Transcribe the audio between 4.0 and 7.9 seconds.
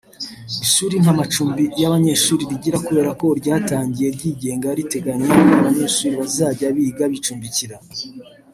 ryigenga riteganya ko abanyeshuri bazajya biga bicumbikira